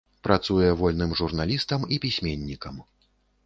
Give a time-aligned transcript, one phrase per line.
[0.27, 2.85] Працуе вольным журналістам і пісьменнікам.